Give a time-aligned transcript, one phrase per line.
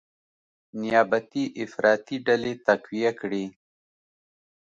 [0.81, 3.45] نیابتي افراطي ډلې تقویه کړي،